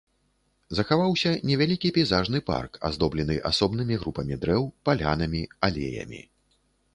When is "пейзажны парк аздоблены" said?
1.97-3.37